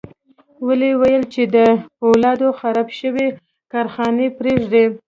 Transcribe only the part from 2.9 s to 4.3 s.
شوې کارخانې